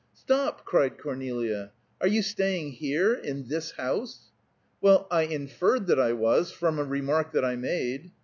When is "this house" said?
3.47-4.31